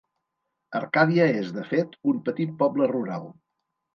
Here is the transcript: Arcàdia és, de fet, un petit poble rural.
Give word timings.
Arcàdia 0.79 1.27
és, 1.41 1.51
de 1.59 1.65
fet, 1.73 1.93
un 2.13 2.23
petit 2.29 2.57
poble 2.63 2.91
rural. 2.95 3.29